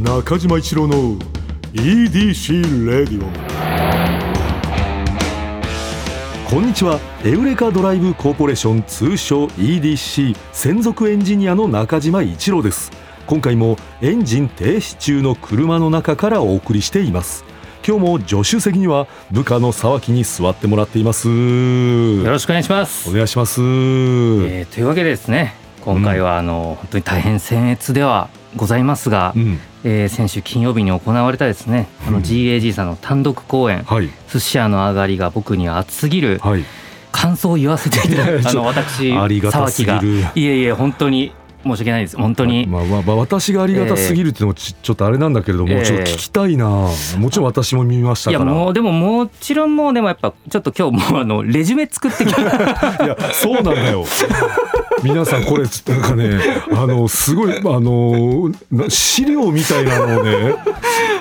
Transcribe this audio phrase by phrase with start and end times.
[0.00, 1.18] 中島一郎の
[1.72, 3.30] EDC レディオ
[6.50, 7.00] こんにちは。
[7.24, 12.92] エウレカドライブコーポレーション通称 EDC 専属エンジニアの中島一郎です。
[13.26, 17.44] 今回もエンジン停止中の車の中からお送りしています。
[17.86, 21.28] 今日も助手席には部下の沢木に座ってもらっています。
[21.28, 23.08] よろしくお願いします。
[23.08, 36.64] お願いします、えー、というわけでですね今回はあの、うん、本当に大変僭越ではございますが、うん、えー、先週金曜日に行われたですね、あの GAG さんの単独公演、はい、寿司屋の上がりが僕には熱すぎる、はい、
[37.12, 39.12] 感想を言わせていただいたあの私
[39.50, 40.02] 沢木が。
[40.34, 41.32] いえいえ本当に
[41.66, 42.16] 申し訳ないです。
[42.16, 46.66] 本当に、まあまあ、まあ、私がありがたすぎるっていうのもち,、ちょっとあれなんだけれども、えー、ちょっと聞きたいな。
[46.66, 46.90] も
[47.30, 48.44] ちろん私も見ましたから。
[48.44, 52.40] いやもうでももちろんもうでもやっぱちょっと今日もうあのレジュメ作ってきた。
[53.04, 54.04] いやそうなんだよ
[55.02, 56.40] 皆さんこれなんかね
[56.72, 58.50] あのすごいあの
[58.88, 60.56] 資料みたいなのをね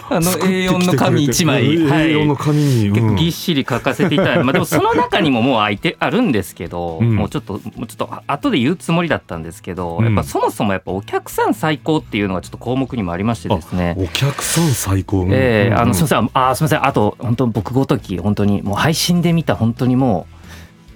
[0.09, 13.95] あの A4 の紙1枚、A4 の紙に、うん、ぎっしり書かせていただいて、まあ、でも その中にももう空いてあるんですけど、うん、もうちょっともうちょっと後で言うつもりだったんですけど、やっぱそもそもやっぱお客さん最高っていうのがちょっと項目にもありましてですね。
[13.97, 20.34] お客さん最高、えー、あのすみませんあすみませんあと本当僕ごとき本当にもう配信で見た本当にもう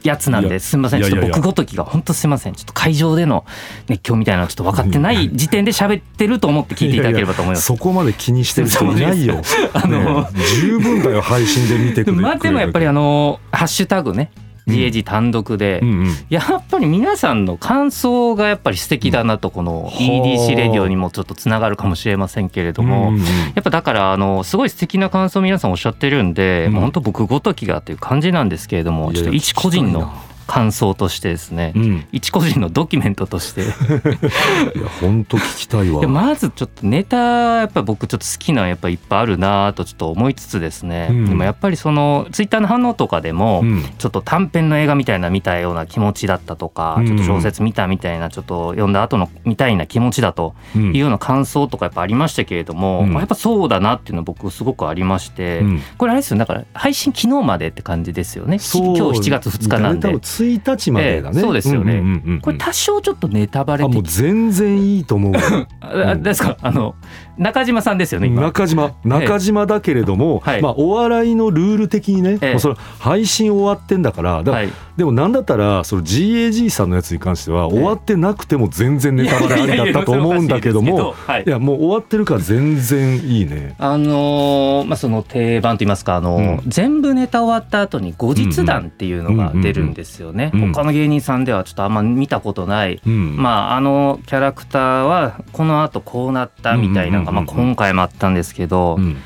[0.03, 1.01] やつなんですみません。
[1.01, 2.53] ちょっと僕ごときが本当すみません。
[2.53, 3.45] ちょっと会場での
[3.87, 7.65] 熱狂みたいなのちょっと分かってない時点で喋ってると思って聞いていただければと思います。
[7.65, 9.41] そこまで気にしてる人いないよ。
[9.73, 10.27] あの、ね、
[10.61, 14.31] 十分だよ配信で見てくれまあでもやっぱりあのハッシュタグね
[14.67, 23.25] GAG 単独で、うんうん、やっぱり皆さんの感想がやっぱり素敵だなとこの EDC レディオにもちょっとつながるかもしれませんけれども、うんうん、や
[23.59, 30.13] っぱだからあのすごい素敵な感想皆さんおっしゃってるんで、うん、本当僕ごときがという感じなんですけれどもちょっと一個人の
[30.49, 33.61] 感想としてですね、うん、一個人のドキュメントとして。
[34.75, 36.07] いや本当聞きたいわ。
[36.07, 43.63] まずちょっとネタやっぱ僕ちょっと好きなやっぱいっぱいあるなとちょっと思いつつですね、うん、でもやっぱりそのツイッターの反応とかでも、
[43.99, 55.63] ちょっと短編の映画みたいな見たような気持ちだったとか、ちょっと小説見たみたいなちょっと読んだ後のみたいな気持ちだというような感想とかやっぱありましたけれども、まあ、やっぱそうだなっていうの僕すごくありまして、
[55.99, 60.09] これあれですよだから配信昨日までって感じですよね今日7月2日なんで。
[60.43, 65.33] 1日までだね、えー、そうですよね、うんうんうんうん、これ多少ちょっとネタバレもう全然いいと思う
[65.81, 66.95] あですかあの
[67.39, 68.93] 中島さんですよね中島。
[69.05, 99.17] 中島だけれども、えー、まあお笑いのルール的にね、えー、それ配信終わってんだからだから、はい、でもなんだったらその GAG さんのやつに関しては終わってなくても全然ネタバレありだったと思うんだけどもいやもう終わってるから全然いいねあのー、まあその定番と言いますかあの、うん、全部ネタ終わった後に後日談っていうのが出るんですよね、他の芸人さんではちょっとあんま見たことない、うん、まああのキャラクターはこの後こうなったみたいなのが、まあ、今回もあったんですけど、うん、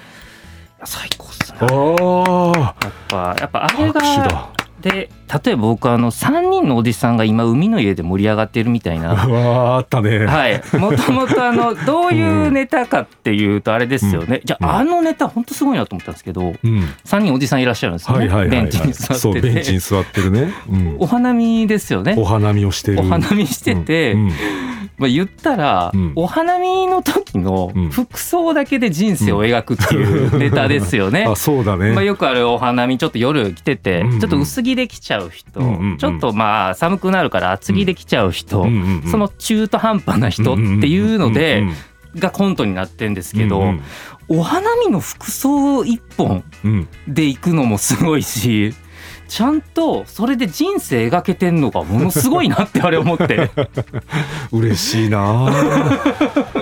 [0.83, 1.57] 最高っすね。
[1.61, 4.49] やっぱやっぱあれが
[4.81, 5.09] で
[5.45, 9.13] 例えば僕あの3人のおじさんが今海の家で盛り上がってるみたいな。
[9.27, 10.25] わあったね。
[10.25, 10.61] はい。
[10.77, 19.41] もともとあの どういうネタかっていうとあれですよね、うん、じゃああのネタ本当すごいなと思ったんですけど、うん、3人おじさんいらっしゃるんですよね、はいはいベンチに座ってて。
[19.41, 22.15] ベンチに座ってるね、うん、お花見ですよね。
[22.17, 22.99] お花見をしてる。
[22.99, 24.15] お花見してて、
[24.97, 31.25] まあ、言ったら、うん、お花見の時の服装だけで人生を描くっていうネタですよね。
[31.29, 34.13] あそうだね、まあ、よくあるお花見ちょっと夜来てて、うん。
[34.13, 41.63] うん、ちょっと薄着できちゃう人、うんうんうん、ちょっとまあ寒くなるから厚着できちゃう人、うんうんうん、その中途半端な人っていうので。
[42.15, 43.67] がコントになってんですけど、うん
[44.29, 46.43] うん、お花見の服装一本
[47.07, 48.75] で行くのもすごいし、
[49.33, 53.49] ちゃんとそれで人生描けてんのがものすごいなってあれ思って。
[54.53, 55.49] 嬉しいな。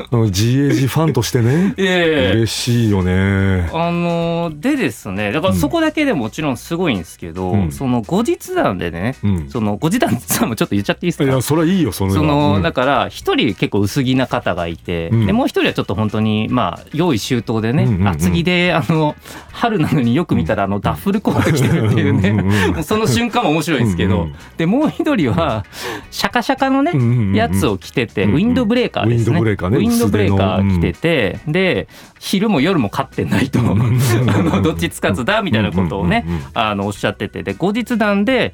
[0.10, 3.70] GAG ファンとしてね、えー、嬉しいよね。
[3.74, 11.26] あのでですねだからそこだけでもちろんすごいんですけど、うん、その後日談でね、うん、その後日談さんもちょっと言っちゃっていいですか？
[11.26, 19.18] いやそれはいいよそのその、うん、だから一人結構薄着な方がいて、でもう一人はちょっと本当にまあ用意周到でね、うんうんうん、厚着であの
[19.52, 25.66] 春なのによく見たらあのダッフルコート着てるっていうねその瞬間も面白いんですけど、でもう一人は
[26.10, 29.40] シャカシャカのね、やつを着てて、ウィンドブレーカーですね。
[29.40, 29.78] ウィンドブレーカーね。
[29.78, 31.88] ウィンドブレーカー着てて、で
[32.20, 38.54] 昼も夜も勝ってないと、 あのどっちつかずだみたいなことをね、あのおっしゃってて、で後日談で、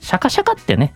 [0.00, 0.94] シャカシャカってね、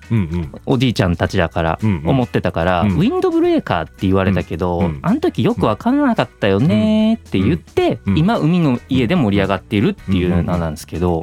[0.65, 11.23] おじいちゃんたちだから思ってたから、ウィンドブレーカーって言われたけど、あの時よく分からなかったよねって言って、今海の家で盛り上がっているっていうのなんですけど、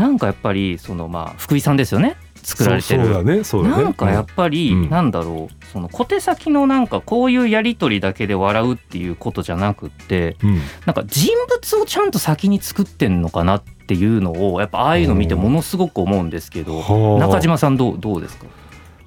[0.00, 2.16] なんかやっぱりそのまあ福井さんですよね。
[2.42, 3.04] 作られてる。
[3.04, 3.44] そうだね。
[3.44, 3.82] そうだね。
[3.82, 4.88] なんかやっぱり、うん。
[4.88, 5.64] なんだろう。
[5.66, 10.58] その小手先のなんかこういうやり取りだけで笑うっていうことじゃなくってうん。
[10.86, 17.20] なんか人物をちゃんと先に作ってんのかなっていうのをやっぱああいうの見てものすごく思うんですけどはあ。
[17.20, 18.46] 中島さんどうどうですか？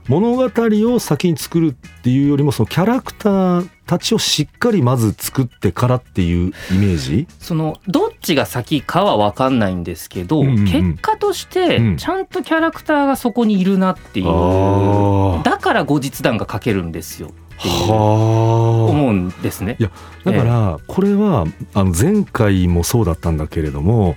[0.07, 0.49] 物語
[0.93, 7.27] を先に作るっていうよりもそのキャラクターたちをしっかりまず作ってからっていうイメージ？
[7.39, 10.65] そのどっちが先かは分かんないんですけど、うんうんうん。
[10.65, 11.95] 結果としうん。
[11.95, 19.75] てちゃんとキャラクターがそこにいるなっていう、あだから後日談が書けるんですよは思うんですね。
[19.79, 19.91] いや
[20.23, 24.15] だからこれはあの前回もそうだったんだけれども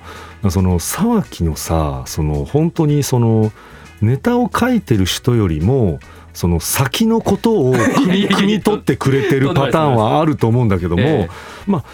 [0.49, 3.53] その沢木のさその本当にその
[4.01, 5.99] ネタを書いてる人よりも
[6.37, 11.29] その先のことを汲み取ってくれてるパターンはあると思うんだけども、 え
[11.67, 11.85] まあ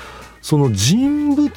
[0.43, 1.53] その人物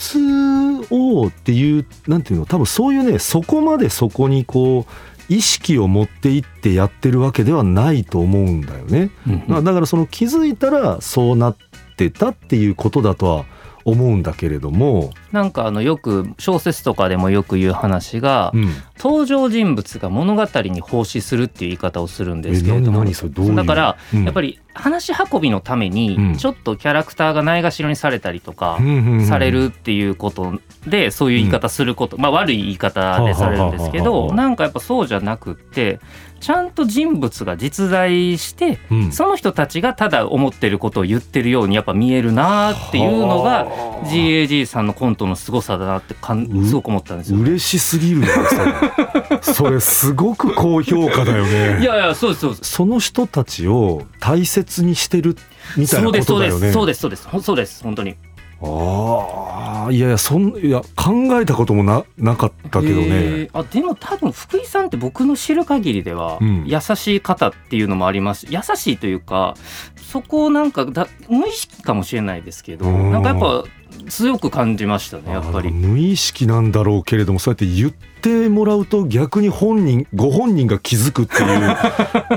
[0.92, 9.10] をっていうなんていうの多分そういうねそこまでそこにこう意識を持っていってやってるわけではないと思うんだよね。
[9.28, 11.56] うんまあだからその気づいたらそうなっ
[11.98, 13.46] てたっていうことだとは
[13.86, 24.24] 思うんだけれども、なんかあのよく小説とかでもよく言う話が、うん、登場人物が物語に奉仕するっていう言い方をするんですけれどもだからうん。
[24.26, 25.92] やっぱり話運びのためうん。
[25.94, 28.80] にちょっとキャラクターがないがしろにされたりとか
[29.27, 36.00] されるっていうことでそういう言い方すること、まあ悪い言い方でされるんですけどなんかやっぱそうじゃなくって
[36.42, 39.12] ちゃんと人物が実在してうん。
[39.12, 44.07] その人たちがただ思ってることを言ってるようにやっぱ見えるなっていうのがはあ。
[44.07, 47.39] GAG さんのコントの凄さだなってかんうすごく思ったんですよ。
[47.39, 49.39] 嬉しすぎるよそれ。
[49.42, 51.80] それすごく高評価だよね。
[51.81, 52.71] いやいやそうですそうです。
[52.71, 55.38] その人たちを大切にしてる
[55.78, 56.74] みたいなこそうですそうでとだよねす。
[56.74, 57.28] そうですそうです。
[57.28, 58.16] ほそうです本当に。
[58.62, 66.64] ああいやいやそんいや考えたこともななかったけどね、えーあでも多分福井さんって僕の知る限りではうん。
[66.66, 68.48] 優しい方っていうのもあります。
[68.50, 69.56] 優しいというか
[69.98, 73.12] そこをなんかだ無意識かもしれないですけどうん。
[73.12, 73.64] なんかやっぱ
[74.10, 75.72] 強く感じましたねやっぱり。
[75.72, 81.76] 無意識なんだろうけれどもそうやって言ってもらうと逆に本人ご本人が気づくっていう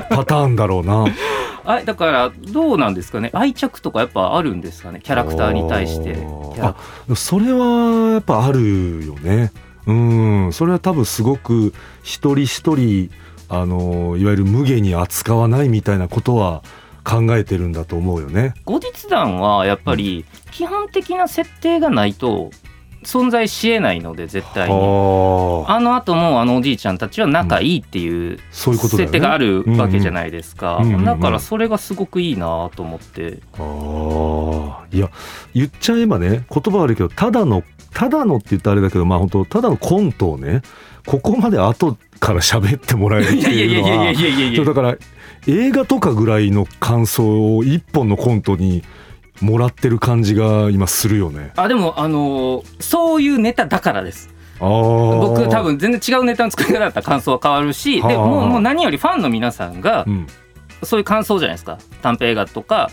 [0.09, 1.05] パターンだろうな
[1.71, 3.29] あだからどうなんですかね？
[3.31, 5.01] 愛着とかやっぱあるんですかね？
[5.03, 6.17] キャラクターに対して。
[6.59, 6.75] あ
[7.15, 9.51] それはやっぱあるよね。
[9.85, 10.49] うん。
[10.51, 13.11] それは多分すごく一人一人
[13.49, 16.63] あのいわゆる無下に扱わないみたいなことは
[17.03, 18.55] 考えてるんだと思うよね。
[18.65, 22.49] 後日談はやっぱり基本的な設定がないと
[23.03, 24.73] 存在しえないので絶対に。
[24.73, 25.75] はあ。
[25.75, 33.39] あの後もあのおじいちゃんたちは仲いいっていう設定があるわけじゃないですか、だからそれがすごくいいなと思って。
[33.57, 34.85] ああ。
[34.91, 35.09] いや
[35.53, 37.63] 言っちゃえばね言葉悪いけどただの
[37.93, 40.61] ただのって言ったらあれだけどまあ本当ただのコントをね
[41.05, 44.57] ここまで後から喋ってもらえるっていうのはやいやいやいやいや。
[44.57, 44.97] そうだから
[45.47, 48.83] 映画とかぐらいの感想を一本のコントに
[49.41, 51.51] もらってる感じが今するよね。
[51.55, 54.33] あでもあのーそういうネタだからです。
[54.59, 58.11] 僕多、分全然違うネタの作り方だったら感想は変わるしはあ。
[58.11, 60.27] でもうもう何よりファンの皆さんがうん、
[60.83, 61.77] そういう感想じゃないですか。
[62.01, 62.91] 短編映画とか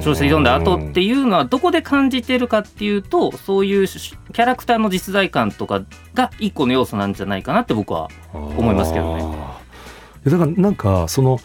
[0.00, 5.82] 小説読んだ後っていうのはどこで感じてるかっていうとそういうキャラクターの実在感とか
[6.14, 9.22] が一個の要素なんじゃないかなって僕は思いますけどね。
[9.22, 11.38] あーだからなんかその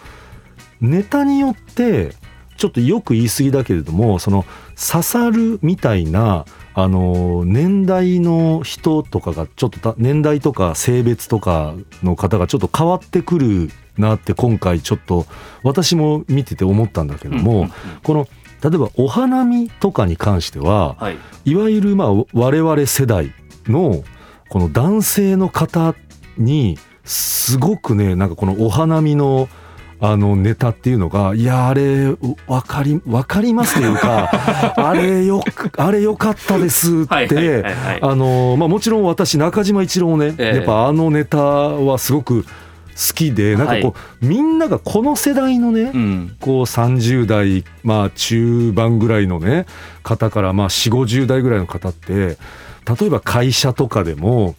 [0.81, 2.16] ネタによって
[2.58, 4.46] ちょっとよく言い過ぎだけれどもその
[4.76, 15.25] 刺さるみたいなあの年代の人とかがちょっとた年代とか性別とかの方がちょっと変わってくるなって今回ちょっと
[15.63, 17.70] 私も見てて思ったんだけども、
[18.01, 18.27] この
[18.63, 21.18] 例えばお花見とかに関してははい。
[21.46, 23.34] いわゆるまあ我々世代
[23.68, 24.04] の
[24.50, 25.96] この男性の方
[26.38, 29.50] にすごくねなんかこのお花見の
[30.03, 32.07] あのネタっていうのがいやあれ
[32.45, 37.63] わかりわかりますというか あれよくあれよかったですって、
[38.01, 40.57] あのまあもちろん私中島一郎ね、ええ。
[40.57, 42.50] やっぱあのネタはすごく好
[43.15, 46.36] きでなんかこう、みんながこの世代のね、うん。
[46.41, 49.65] こう30代まあ中盤ぐらいのね
[50.03, 54.55] 方からまあ4 5 0代ぐらいの方って例えば会社とかでも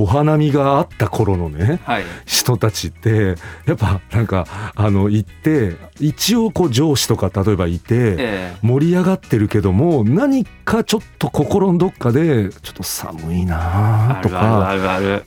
[0.00, 2.04] お花見があった頃のねはい。
[2.24, 3.34] 人たちって
[3.66, 14.76] やっぱなんかあの行って一応こう上司とか例えばいてえ盛り上がってるけども何かちょっと心のどっかでちょっと寒いえなとか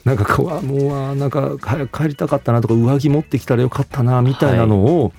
[0.06, 1.58] なんかこうあもうあなんか
[1.92, 5.12] 帰りたかったなとか上着持ってきたらよかったなみたいなのを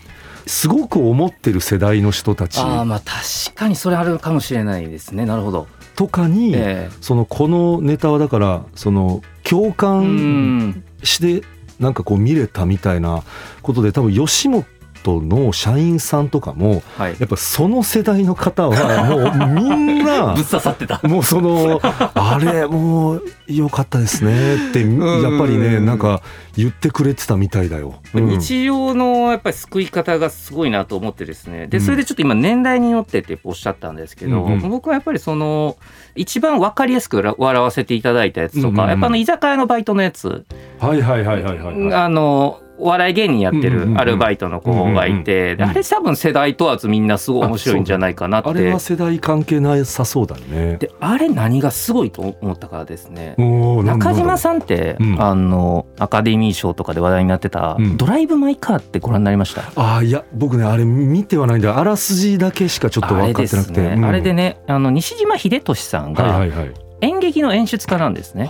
[0.46, 2.58] すごく思ってる世代の人たち。
[2.58, 5.24] ああまあ確かにそれあるかもしれないですね。
[5.26, 5.68] なるほど
[6.02, 11.46] とかに、えそのこのネタはだからその共感んして
[11.78, 13.22] なんかこう見れたみたいな
[13.62, 14.66] ことで多分吉本
[15.10, 19.04] の社員さんとかも、はい、やっぱその世代の方は
[19.38, 21.00] もうみんなぶっ刺さってた。
[21.02, 26.22] もうそのあれもう良かったですねってやっぱりねなんか
[26.56, 31.66] 言ってくれてたみたいだよ、うん、日常のやっぱり救い方がすごいなと思ってですね。
[31.66, 35.76] でそれでちょっと今年代によってっておっしゃったんですけど、うんうん、僕はやっぱりその
[36.14, 40.44] 一番分かりやすく笑わせていただいたやつとか、うんうんうん、やっぱあの居酒屋のバイトのやつ。
[40.78, 48.48] はいはいはいはいはい、はい、あのお笑い芸人やってるアルバイトの子がいて、あれ多分世代問わずみんなすごい面白いんじゃないかなって。
[48.48, 50.78] あれは世代関係なさそうだね。
[50.78, 53.36] で、あれ何がすごいと思ったからですね。
[53.84, 59.62] 中島さんって、うん、あのアカデミー賞とかで話題になってた、うん、ドライブ・マイ・カーってご覧になりました？
[59.76, 63.80] あいや僕ねあれ見てはないんであらすじだけしかちょっと分かってなくて。
[63.80, 64.06] あれ,、ね。
[64.06, 68.48] あれでねあの西島秀俊さんが、はいはいはい演劇の演出家なんですね。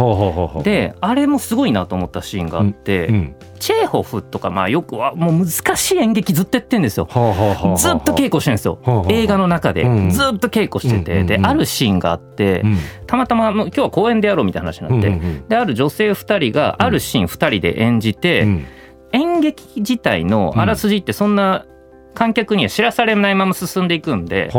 [0.62, 3.14] であれもすごいなと思ったシーンがあって、うん。
[3.14, 7.06] うん、チェーホフとかまあよくはもう難しい演劇ずっとやってんですよ。
[7.06, 7.14] ずっ
[8.02, 8.78] と稽古してるんですよ。
[9.08, 9.84] 映画の中で。
[10.10, 12.62] ずっと稽古してて、であるシーンがあって、
[13.06, 18.46] たまたま今日は公演でやろうみたいな話になって、である女性2人があるシーン2人で演じて、
[19.12, 21.64] 演劇自体のあらすじってそんな
[22.14, 24.50] 観客には知らされないまま進んでいくんで、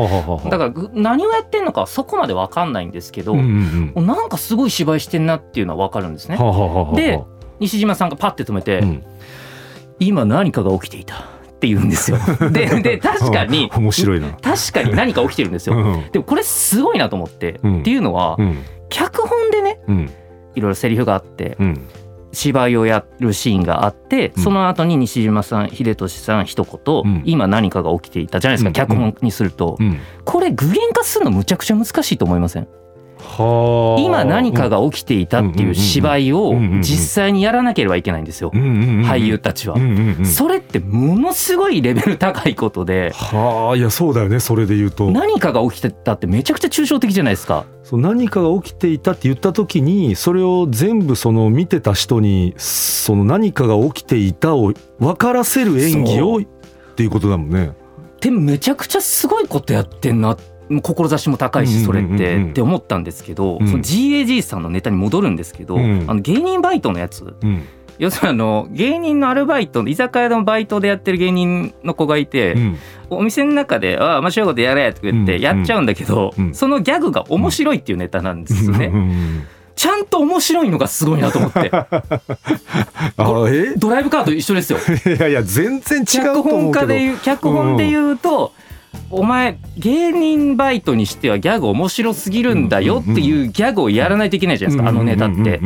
[0.49, 3.37] だから何をやってんのかそこまで分かんないんですけど、う
[4.01, 6.37] なんかすごい芝居してんなっていうのは分かるんですね。
[6.95, 7.21] で
[7.59, 8.83] 西島さんがパッて止めて、
[9.99, 11.33] 今何かが起きていた。
[11.63, 12.17] って言うんですよ。
[12.51, 14.27] でで確かに 面白いな。
[14.41, 16.01] 確かに何か起きてるんですよ。
[16.11, 18.37] でもこれすごいなと思って、っていうのは、
[18.89, 19.79] 脚本でね、
[20.55, 21.57] いろいろセリフがあって、
[22.33, 32.67] 芝居をやるシーンがあって、その後に西島さん秀俊さん一言、うん、今何かが起きていたじゃないですか、脚本にすると、うん、これ具現化するのむちゃくちゃ難しいと思いません？
[33.37, 38.51] 今何かが起きていたっていう芝居を実際にやらなければいけないんですよ。
[38.51, 39.75] 俳優たちは。
[40.25, 43.11] それってものすごいレベル高いことで。
[43.13, 45.11] はあいやそうだよねそれで言うと。
[45.11, 47.65] 何かが起きてたってめちゃくちゃ抽象的じゃないですか。
[47.83, 57.71] そう何かが起きていたって言った時にそれを全部その見てた人にその何かが起きていたを分からせる演技をっていうことだもんね。
[58.21, 60.37] でめちゃくちゃすごいことやってんな
[60.81, 67.35] 志も高いしそれってって思ったんですけど、その GAG さんのネタに戻るんですけど、あの芸人バイトのやつ、
[67.99, 72.77] 要するにあの芸人のアルバイト居酒屋のバイトでやってる芸人の子がいて、うん、
[73.09, 78.91] お店の中で「ああ面白いことやれ」とか言ってやっちゃうんだけど、そのギャグが面白いっていうネタなんですよね。
[79.75, 81.71] ちゃんと面白いのがすごいなと思って。
[83.77, 84.79] ドライブカーと一緒ですよ。
[85.05, 86.87] いやいや全然違うと思うけど。
[86.87, 88.53] 脚本家で言う脚本で言うと、
[89.09, 95.57] お前芸人バイトにしてはギャグ面白すぎるんだよっていうギャグをやらないといけないじゃないですか、あのネタって。
[95.57, 95.59] っ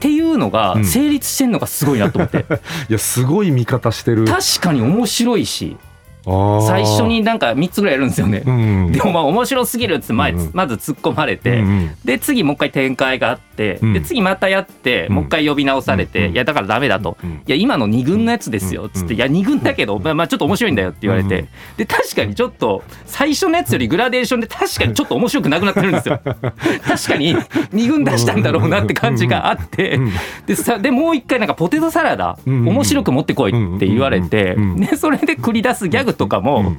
[0.00, 2.44] ていうのが成立してんのがすごいなと思って。
[2.88, 4.24] いやすごい見方してる。
[4.26, 5.76] 確かに面白いし。
[6.24, 8.42] 最初になんか3つぐらいやるんですよね。
[8.46, 17.16] うん、でもまあ面白すぎるっつ前、うん、まず突っ込まれて、うん、で次もう一回展開があって、で次またやって、もう一回呼び直されて、いやだからダメだと、
[17.46, 26.20] いや今の2軍のやつですよっつって、いや2軍だけど、まあ、まあちょっと面白いんだよって言われて、で確かにちょっと最初のやつよりグラデーションで確かにちょっと面白くなくなってるんですよ。
[26.24, 30.00] 確かに2軍出したんだろうなって感じがあって、
[30.46, 36.78] でさでもう一回なんかポテトサラダ面白く持ってこいって言われて、でそれで繰り出すギャグとかも、うん、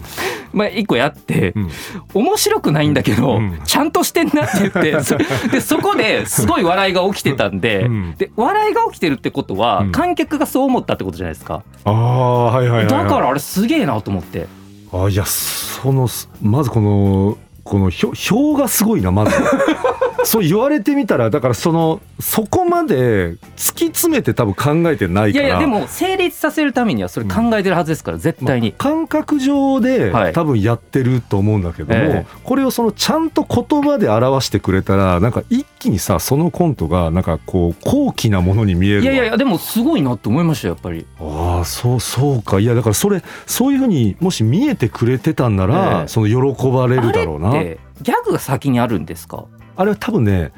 [0.54, 1.70] まあ一個やって、うん、
[2.14, 5.18] 面白くないんだけど、ちゃんとしてんなって言って そ
[5.52, 11.64] でそこですごい笑いが起きてたんで,、で笑いが起きてるってことは、観客がそう思ったってことじゃないですか？
[11.84, 14.48] あはいはい、はい、だからあれすげえなと思って。
[14.94, 16.08] あいやその
[16.42, 19.36] まずこのこの表がすごいなまず
[20.26, 24.54] そう言われてみたらだからそのそこまで突き詰めて多分
[24.84, 25.46] 考えてないから。
[25.46, 32.26] いやいやでも成立させるためにはそれ考えてるはずですから、うん、絶対に、まあ、感覚上で多分やってると思うんだけども、はいえ。
[32.44, 41.06] これをそのちゃんと言葉で表してくれたらなんか一気にさそのコントがなんかこう高貴なものに見えるいやいやでもすごいなって思いましたやっぱり。
[41.20, 42.60] ああそうそうか。
[42.60, 47.52] いやだからそれそういうふうにもし見えてくれてたんなら、えその喜ばれるだろうな。
[48.02, 49.46] ギャグが先にあるんですか？
[49.76, 50.52] あれは多分ね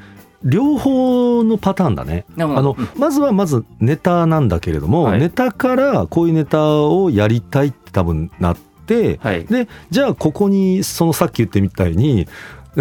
[0.44, 2.24] 両方のパターンだね。
[2.38, 8.56] あのまずはまずネタなんだけれども、はい、ネタからこういうネタをやりたいって多分なっ
[8.86, 12.28] て、はい、でじゃあここにそのさっき言ってみたいに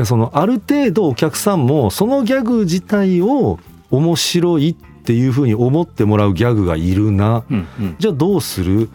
[0.05, 3.57] そのある程度お客さんもそのギャグ自体を
[3.89, 8.89] 面白いっていうふうに思ってもらうギャグがいるな、うんうん、じゃあどうする？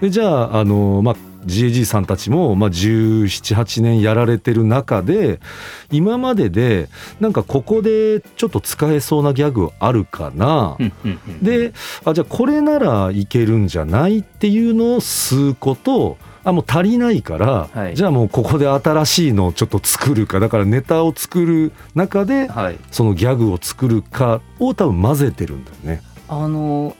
[0.00, 1.16] でじゃああの、まあ、
[1.46, 5.40] GAG さんたちも、まあ、1718年やられてる中で
[5.90, 6.88] 今までで
[7.20, 10.76] なんかここでちょっと使えそうなギャグあるかな、
[11.42, 11.72] で
[12.04, 20.38] あじゃあこれならいけるんじゃないっていうのを吸うことあもう足りないから、はい、じゃあもうここで新しいのをちょっと作るか。
[20.38, 26.02] だからネタを作る中で、はい、そのギャグを作るかを多分混ぜてるんだよね。
[26.28, 26.96] あの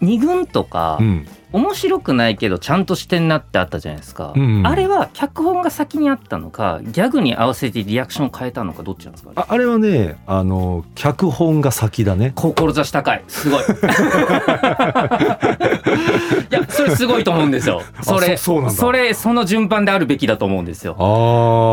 [0.00, 12.32] 2軍とか、うん、面白くないけどちゃんとしてんなってあったじゃないですか、うんうん、あれは脚本が先にあったのかギャグに合わせてリアクションを変えたのかどっちなんですかああれはねあの脚本が先だね。
[12.34, 13.22] 志高い。
[13.28, 13.62] すごい。
[13.64, 13.64] い
[16.50, 17.82] やそれすごいと思うんですよ。
[18.02, 20.94] それそれその順番であるべきだと思うんですよ。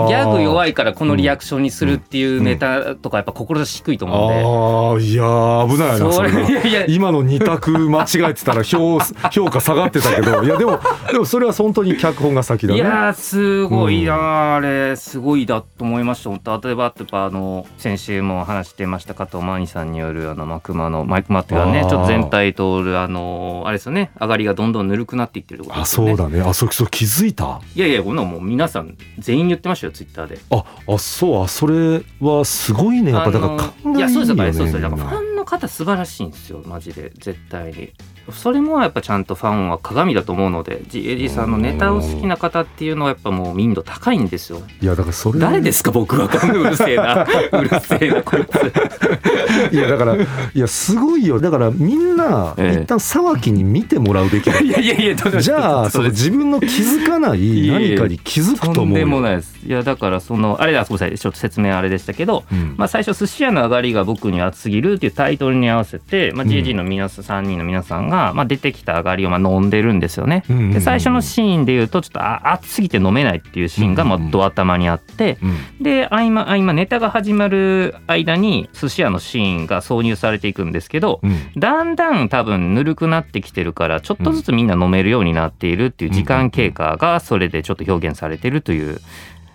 [0.08, 6.32] ギャグ弱いからこのリアクションにするっていうネタとかやっぱ志低いと思うんで、ああいや危ないなそれ
[6.70, 9.00] いや今の二択間違えてたら評
[9.32, 10.80] 評価下がってたけどいやでも
[11.12, 12.80] でもそれは本当に脚本が先だね。
[12.80, 16.60] いやすごいな、うん、あれすごいだと思いました。
[16.64, 26.42] 例えばやっぱあの先週も話してました加藤真理さんによるあのマクマのマイクマっていうかねちょっと全体通るあのあれですよね上がりがどんどんぬるくなっていってる、ね、あそうだね。
[26.42, 27.62] あそそ気づいた？
[27.76, 30.40] いやいやこんなもう皆さん全員言ってましたよツイッターで。
[30.50, 33.12] ああそうあそれはすごいね。
[33.12, 37.12] やっぱだから考えいいよ、ね、いやそうですよそうですだから方素晴らしいんですよマジで。
[37.16, 37.92] 絶対に。
[38.32, 44.62] それもやっぱちゃんとファンは鏡だと思うので GAG さんのネタを好きな方っていうのはやっぱもう民度高いんですよ。
[44.80, 46.26] いやだからそれ誰ですか僕は。
[46.26, 47.26] うるせえな。
[47.52, 49.76] うるせえなこいつ。
[49.76, 51.40] いやだからいやすごいよ。
[51.40, 58.98] だからみんな一旦沢木に見てもらうべきだ、いやいやいやじゃあその自分の気づかない何かに気づくと思う。
[58.98, 59.60] でもないです。
[59.66, 61.18] いやだからそのあれだごめんなさい。
[61.18, 70.44] ちょっと説明あれでしたけど、うん、まあ最初寿司屋の上がりが僕に熱すぎるっていうタイトルに合わせて、まあ、GAG の皆さん3人の皆さんが、まあ、出てきた上がりをまあ飲んでるんですよね。
[70.48, 75.38] で最初のシーンでいうとちょっと熱すぎて飲めないっていうシーンがまあド頭にあって、
[75.82, 81.22] で合間合間ネタが始まる間に寿司屋のシーンが挿入されていくんですけど、
[81.58, 89.00] だんだん多分ぬるくなってきてるからちょっとずつみんな飲めるようになっているっていう時間経過がそれでちょっと表現されてるという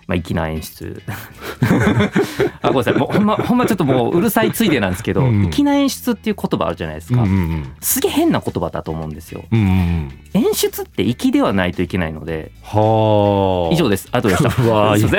[0.07, 1.01] まあ、粋な演出。
[2.61, 2.93] あごめんなさい。
[2.93, 14.07] もうほんまほんまちょっともううるさいついでなんですけど、うん、粋な演出っていう言葉あるじゃないですか、うんうん、すげえ変な言葉だと思うんですよ、うんうん、演出って粋ではないといけないのでは以上です。
[14.11, 14.49] あとでした。
[14.71, 15.11] わすいい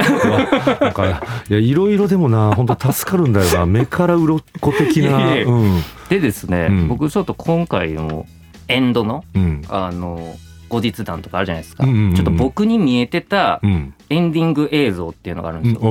[1.52, 3.66] やいろいろでもな本当助かるんだよな。
[3.66, 4.40] 目から鱗
[4.78, 5.34] 的な。
[5.34, 8.26] うん、でですね、僕ちょっと今回の
[8.68, 9.24] エンドの、
[9.68, 10.36] あの
[10.68, 13.60] 後日談とかあるじゃないですか、うんうんうん、ちょっと僕に見えてた
[14.10, 15.88] エンディング映像っていうのがあるんですよ、うん、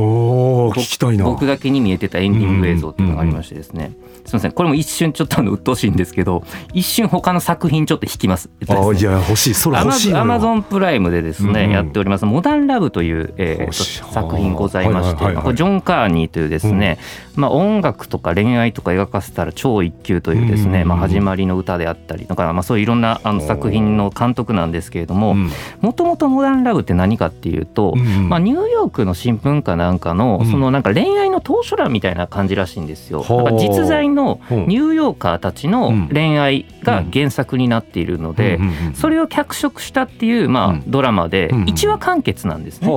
[0.67, 1.25] お聞きたいな。
[1.25, 3.91] 僕だけに見えてたエンディング映像っていうのがありましてですね、
[4.25, 4.51] すみません。
[4.51, 9.53] これも一瞬ちょっとあの鬱陶しいんですけど一瞬他の作品ちょっと引きます、ね、あいや欲しい。
[9.53, 16.97] それ欲しいアマゾンプライムでですね、うんうん、やっております「モダンラブ」という、えー、作品ございまして、はいはいはい、ジョン・カーニーというですね、
[17.35, 25.35] うん、まあ、音楽とか恋愛とか描かせたら超一級というですね、うんうん、まあ、始まりの歌であったりとか、まあ、そういういろんなあの作品の監督なんですけれども
[25.81, 27.93] もともと「モダンラブ」って何かっていうと、
[28.29, 33.23] まあ、ニューヨークの新聞かなんかのそのなんか恋愛の当初欄みたいな感じらしいんですよ。
[33.27, 38.59] なんか実在のニューヨーカーたちの恋愛が原作になっているので
[38.93, 42.87] それを脚色したっていうまあドラマで1話完結なんですね。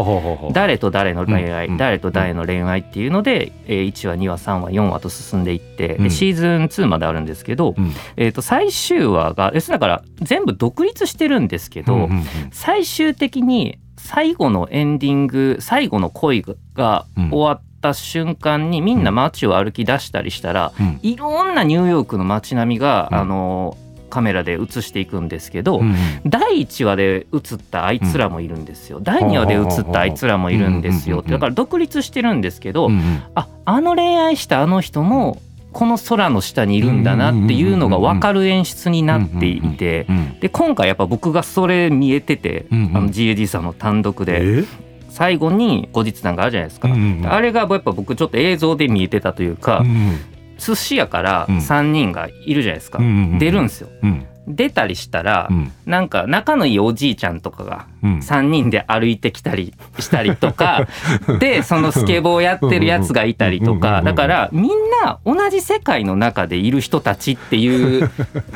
[0.52, 7.74] 誰と誰の恋愛誰と誰の恋愛っていうので1話2話3話4話と進んでいってでシーズン2まであるんですけど
[8.16, 12.08] えと最終話がだから全部独立してるんですけど
[12.52, 13.78] 最終的に
[14.10, 16.44] 最後のエンディング最後の恋
[16.74, 23.76] が終わっった瞬間にみんな街を歩き出したりしたら、うん、いろんなニューヨークの街並みが、うん、あの
[24.10, 25.94] カメラで映していくんですけど、うん、
[26.26, 35.40] 第1話で映ったあいつらもいるんですよ、うん、第2話で映ったあいつらもいるんですよだから独立してるんですけど、うん、ああの恋愛したあの人も
[35.72, 40.06] この空の下にいるんだなっていうのが分かる演出になっていて
[40.40, 44.64] で今回やっぱ僕がそれ見えてて、あの GAG さんの単独で。
[45.10, 50.18] 最後に後日談があるじゃないですか、あれがやっぱ僕ちょっと映像で見えてたというか、うん、
[50.56, 53.88] 寿司屋から3人がいるじゃないですか、うん、出るんですよ。
[54.02, 60.86] うん出たりしたら、うん、なんか仲のいいおじいちゃんとかが3人で歩いてきたりしたりとか、
[61.28, 64.70] うん、でそのスケボーやってるやつがいたりとかだからみん
[65.02, 68.10] な同じ世界の中でいる人たちっていう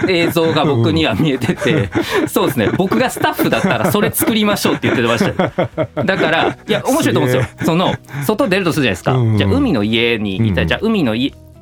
[0.08, 1.90] 映像が僕には見えてて
[2.26, 2.70] そうですね。
[2.76, 7.66] 僕がスタッフだったらそれ作りましょうって言ってました だからいや面白いと思うんですよ。
[7.66, 7.94] その
[8.24, 11.14] 外出るとするじゃないですか、じゃあ海の家にいたじゃあ海の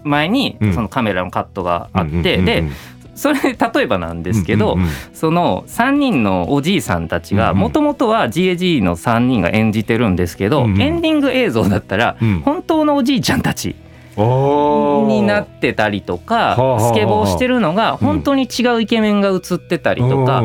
[0.05, 2.65] 前にそのカメラのカットがあって、で
[3.15, 4.79] それ例えばなんですけど、
[5.13, 13.77] その3人のおじいさんたちがもともとは GAG の3人が演じてるんですけど、エンディング映像だったら本当のおじいちゃんたち
[14.17, 20.43] になってたりとかスケボーしてるのが本当に違うイケメンが映ってたりとか、あ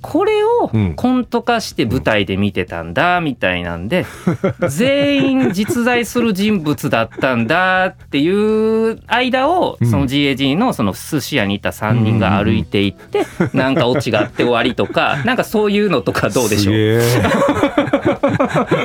[0.00, 4.06] これをコント化して舞台で見てたんだみたいなんで
[4.68, 17.02] 全員実在する人物だったんだっていう間をその GAG のその寿司屋にいた3人が歩いていってなんかオチがあって終わりとか なんかそういうのとかどうでしょう？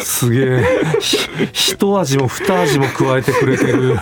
[0.01, 0.65] すげえ。
[1.53, 3.98] 一味も二味も加えてくれてる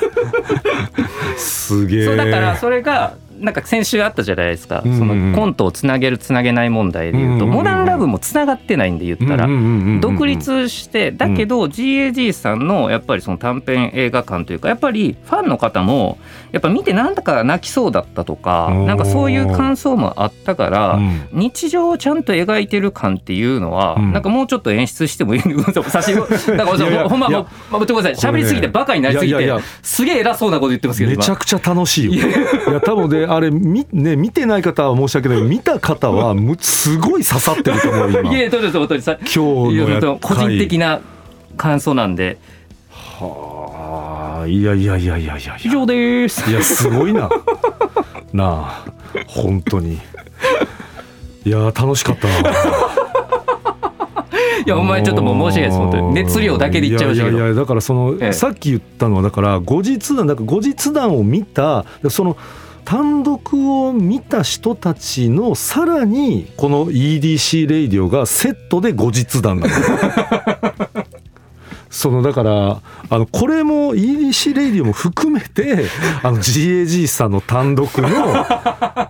[1.37, 2.05] すげえ。
[2.05, 9.47] そうだからそれがなんか先週あったじゃないですか、そのコントをつなげるつなげない問題でいうと、モダンラブもつながってないんで言ったら、
[10.01, 16.17] 独立してだけど GAG さんのやっぱりその短編映画館というかやっぱりファンの方も
[16.51, 20.99] やっぱ見てなんだか泣きそうだったとかなんかそういう感想もあったから、
[21.31, 28.33] 日常をちゃんと描いてる感っていうのは、なんかもうちょっと演出してもいい差し だからほんまもう待ってください。
[28.33, 32.27] 喋りすぎてバカになりすぎてすげえ偉そうなこと言ってますけどめちゃくちゃ楽しいよ。
[32.27, 35.41] いや多分であれみ、ね、見てない方は申し訳ない。
[35.41, 38.35] 見た方は むすごい刺さってると思う今。
[38.35, 40.99] いやどうです本当にさ今日の個人的な
[41.57, 42.37] 感想なんで。
[42.89, 43.56] はあ
[44.47, 45.57] いやいやいやいやいや。
[45.63, 46.49] 以上です。
[46.49, 47.29] いやすごいな。
[48.33, 48.85] なあ
[49.27, 49.99] 本当に。
[51.45, 52.33] いや楽しかったな。
[54.65, 56.13] いやお前ちょっともう申し訳ないです本当に。
[56.13, 57.19] 熱量だけで言っちゃいまし。
[57.19, 62.35] たけどいやいやだからその、ええ、さっき言ったのはだから後日談だから後日談を見たその
[62.83, 63.53] 単独
[63.85, 69.73] を見た人たちのさらにこの EDC レイディオがセットで後日談なの
[71.89, 75.85] そのだからあのこれも EDC レイディオも含めて
[76.23, 78.09] あの GAG さんの単独の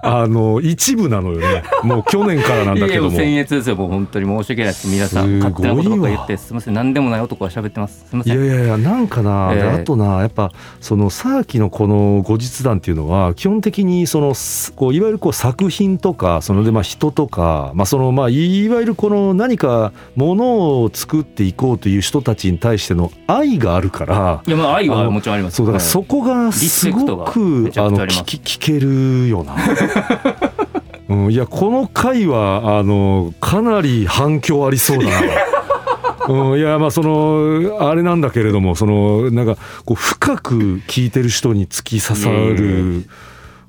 [0.04, 1.64] あの一部なのよね。
[1.84, 3.18] もう去年からなんだけども。
[3.18, 4.88] 僭越ですよもう本当に申し訳ないです。
[4.88, 6.74] 皆さん勝手なことばっか言ってすみません。
[6.74, 8.00] 何でもない男は喋ってます。
[8.00, 8.38] すみません。
[8.38, 14.34] いやいやいやなんかな、えー、あとなやっぱそのさっきのこの後日談っていうのは基本的にその
[14.76, 29.56] こういわゆるこう作品とかそのでまあ人とかまあそのまあいわゆるこの何かものを作っていこうという人たちに対しての愛があるからいやまあ愛はもちろんありますそうだからそこがすごくあの聞聞けるよな。
[31.10, 35.22] うん、いやこの回はあのかなり反響ありそうだな。
[36.28, 43.06] うん、いやまあそのあれなんだけれどもそのなんかこう深く聞いてる人に突き刺さる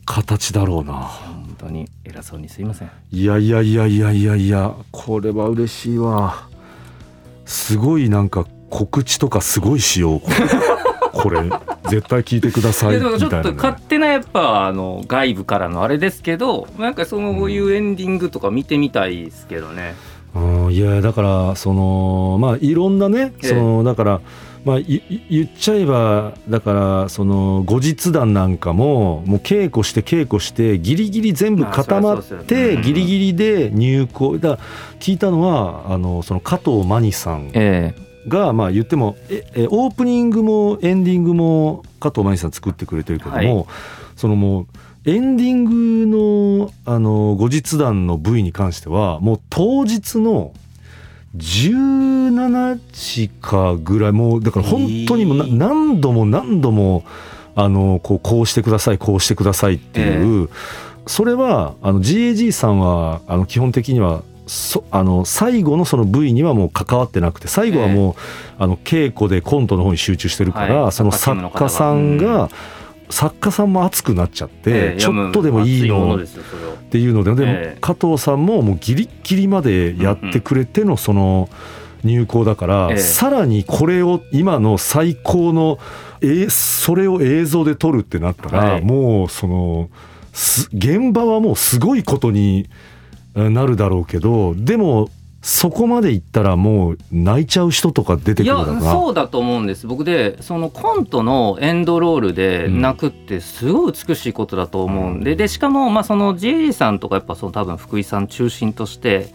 [0.05, 0.95] 形だろうな。
[0.95, 2.91] 本当に偉そうにすいません。
[3.13, 6.49] いやいやいやいやいやいやこれは嬉しいわ。
[7.45, 10.21] すごいなんか告知とかすごいしよう。
[11.13, 11.41] これ
[11.89, 12.97] 絶対聞いてください。
[12.97, 19.95] みたいな、ね、ちょっと勝手なやっぱあの外部からのあれですけどなんかそういうエンディングとか見てみたいですけどね。
[20.35, 24.21] うん、いやだからそのまあいろんなね、そのだから
[24.65, 25.01] まあ言
[25.47, 34.59] っちゃえばだからその後日談なんかももう稽古して稽古してギリギリ全部固まってギリギリで入校だ
[35.01, 37.51] 聞いたのはあのその加藤真理さん。
[37.55, 43.67] ええがまあ言ってもええオープニングもエンディングも加藤真理さん作ってくれてるけども、はい、
[44.17, 44.67] そのもう
[45.11, 50.53] エンディングのあの後日談の V に関してはもう当日の
[51.37, 57.05] 17時かぐらいもうだから本当にもう何度も何度も
[57.55, 60.49] あのこうこうしてくださいこうしてくださいっていう、
[61.07, 68.15] それはあの GAG さんはあの基本的にはそあの最後のその V にはもう関わってなくて最後はもう、
[68.59, 72.49] あの稽古でコントの方に集中してるから、その作家さんが、
[73.11, 76.19] 作家さんも熱くなっちゃって、ちょっとでもいいのっ
[76.91, 81.49] ていうのででも加藤さんももうギリッギリまでやってくれてのその
[82.05, 85.79] 入稿だから、さらにこれを今の最高の
[86.21, 89.91] えそれを映像で撮るってなったら、もうその
[90.73, 92.69] 現場はもうすごいことに
[93.51, 99.87] なるだろうけどでもそこまでいったらもう泣いちゃう人とか出てくるだろうなそうだと思うんです。
[99.87, 109.29] 僕でそのコントのエンドロールで泣くってすごい美しいことだと思うんでうん、でしかもまあその JG さんとかやっぱその多分福井さん中心として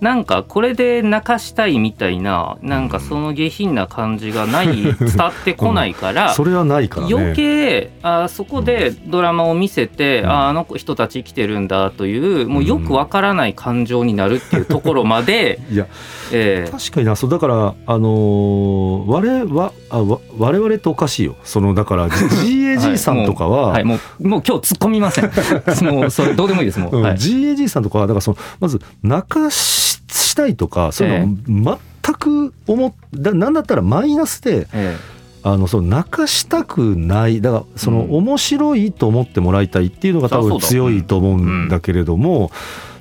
[0.00, 15.86] なんかこれで泣かしたいみたいななんかその下品な感じがない伝わってこないから、うん、 それはないから、ね、余計あそこでドラマを見せて、うん、ああの人たち生きてるんだというもうよくわからない感情になるっていうところまででいや、
[16.32, 21.36] えー、確かになそうだからあのー、我はあわ我々っておかしいよ。
[21.44, 25.30] そのだから GAG さんとかは、はい、もうもう今日突っ込みません。
[25.92, 37.40] もうそれどうでもいいですもう、はい、GAG さんとかはだからそのまず泣かしたいとかそういうの全く思だなんだったらマイナスで、えーあのその泣かしたくない。
[37.40, 42.50] だからその面白いと思ってもらいたいっていうのが多分強いと思うんだけれども、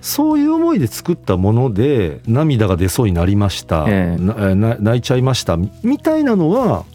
[0.08, 5.58] そういう思いで作ったもので涙が出そうになりました、えー、泣いちゃいました。
[5.84, 6.86] みたいなのは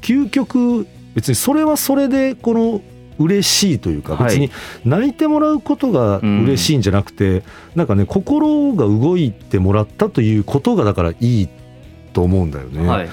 [0.00, 2.80] 究極別にそれはそれでこの
[3.18, 4.50] 嬉しいというか別に
[4.86, 7.42] 泣いてもらうことが嬉しいんじゃなくて、
[7.76, 11.48] なんかね心が動いてもらったということがだからいい
[12.14, 12.88] と思うんだよね。
[12.88, 13.08] はい。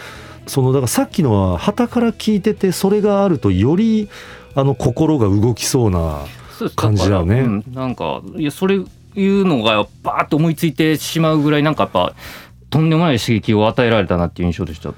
[0.47, 4.07] そのだからさっきのは旗から聞いててそれがあるとより
[4.55, 6.25] あの心が動きそうな
[6.77, 7.41] 感じだよね。
[7.41, 8.79] うん、なんかいやそれ
[9.19, 12.13] いうのがバーッと思いついてしまうぐらいなんかやっぱ
[12.69, 14.93] とんでもない刺激を与えられたなっていう印象でした。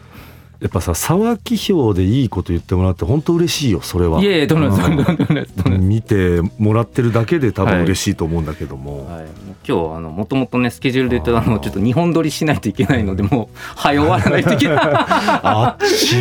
[0.62, 4.22] やっぱさ沢木票でいいこと言ってもらって本当嬉しいよそれは。
[4.22, 9.08] いやいやどん見てもらってるだけで多分嬉しいと思うんだけども。
[9.12, 9.28] はい、はい、
[9.68, 14.78] 今日あのもともとねスケジュールで言うとあのちょっと日本撮りしないといけないのでもう早終わらないといけない。
[14.84, 16.16] あっち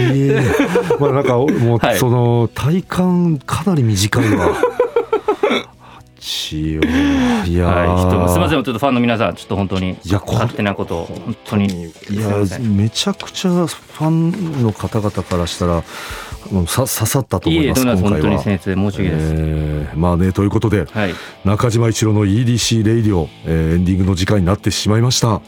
[0.98, 4.56] まあなんかもうその体感かなり短いわ。
[6.20, 11.66] しよういや、 はい、すみませんちょっとファンの皆さんちょっと本当に勝手なこと本当に。
[12.10, 12.28] いや
[12.60, 15.82] めちゃくちゃファンの方々からしたら
[16.66, 25.40] さ刺さったと思いますいえ本当に先生申し訳ないです、えー、まあねということで、はい、中島一郎の EDC レイディオ、えー、エンディングの時間になってしまいました、うん。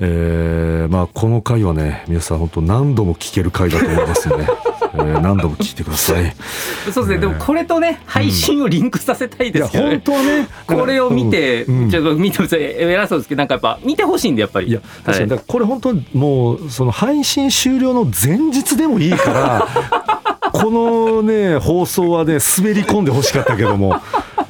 [0.00, 4.46] えー、まあこの回はね皆さん本当何度も聞ける回だと思いますね。
[4.94, 6.34] えー、何度も聞いてください。
[6.92, 12.42] そうですね、でもこれとね、配信をリンクさせたいですけど、ね、本当はね、これを見て、うん、ちょっと見て
[12.78, 13.48] 偉そうですけど、なん。
[13.48, 14.68] かやっぱ見てほしいんで、やっぱり。
[14.68, 19.68] いや、確かに、はい、これ本当もう、その配信終了の前日でもいいから、
[20.52, 24.00] このね、放送はね、滑り込んでほしかったけども。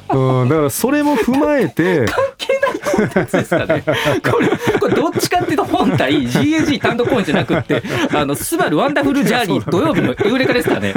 [0.07, 2.05] うん、だからそれも踏まえて
[2.95, 3.83] コンテンツですかね。
[4.23, 4.47] これ
[4.79, 10.93] これどっちかっていうと本体 GAG 単独公演じゃなくてあの SUBARU Wonderful Journey 土曜日のエウレカですからね。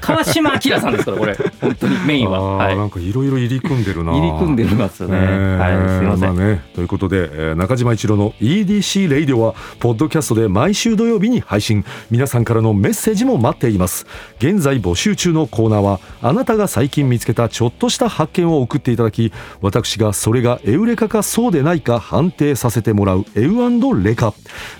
[0.00, 1.36] 川島明さんですからこれ。
[1.60, 4.12] 本当にメインは、はい、なんかいろいろ入り組んでるな。
[4.12, 11.84] 入り組んでますよね、えー、はいすみません、まあね、ということで、えー、中島一郎の EDC レイディオはポッドキャストで毎週土曜日に配信。
[12.10, 14.06] 皆さんからのメッセージも待っています。
[14.38, 24.32] 現在募集中のコーナーはあなたが最近見つけたちょっとした発見を送っていただき私がそれがエウレカかそうそうでないか判定させてもらうエウレカ。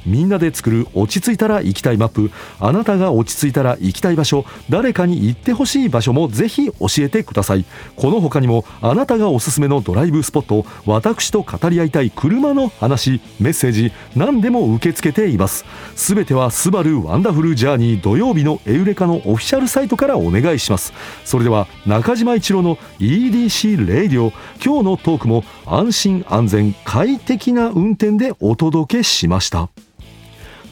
[0.07, 2.31] みんなで作る落ち着いたら行きたいマップ。
[2.61, 4.45] あなたが落ち着いたら行きたい場所。
[4.71, 7.65] 誰かに行ってほしい場所もぜひ教えてください。
[7.97, 10.65] この他にもあなたがおすすめのドライブスポット。
[10.87, 13.21] 私と語り合いたい車の話。
[13.41, 13.93] メッセージ。
[14.15, 15.65] 何でも受け付けています。
[15.97, 20.93] すべては SUBARU Wonderful Journey 土曜日のエウレカのオフィシャルサイトからお願いします。
[21.25, 24.33] それでは中島一郎の EDC Radio。
[24.65, 26.52] 今日のトークも安心安全。
[26.53, 29.71] 全快適な運転でお届けしました。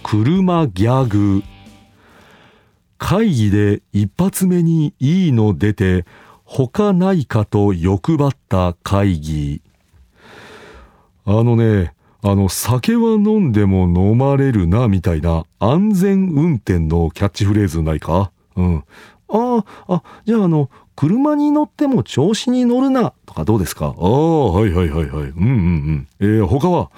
[0.02, 1.42] 車ギャグ。
[2.98, 6.04] 会議で一発目にいいの出て
[6.44, 9.62] 他ないかと欲張った会議。
[11.24, 18.32] あのねあの酒は飲んでも飲まれるなみたいな安全運転のキャッチフレーズないか？
[18.54, 18.84] うん。
[19.30, 20.68] あ、あ、じゃああの、
[21.00, 23.94] 車に乗っても調子に乗るなとかどうですか？
[23.98, 25.30] ああ、はいはいはいはい。
[25.30, 26.08] うんうんうん。
[26.20, 26.90] えー、他は？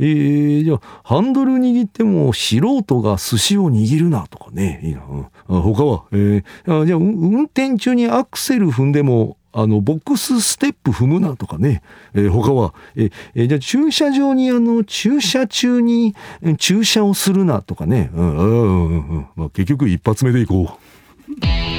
[0.00, 4.80] えー、じゃあ、ハンドル握っても素人が寿司を握るなとかね。
[4.82, 5.02] いいな。
[5.02, 6.02] あ他は？
[6.10, 11.82] えー、あじゃあ、運転中にアクセル踏んでも、あの、ボックスステップ踏むなとかね。
[12.14, 16.16] えー、他は、えー、じゃあ駐車場にあの、駐車中に
[16.58, 18.10] 駐車をするなとかね。
[18.12, 19.26] うん、うん、うん。
[19.36, 21.75] まあ、結局一発目でいこう。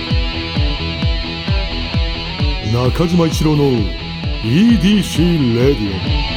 [2.73, 3.71] 中島一郎の
[4.43, 6.36] EDC レディオ。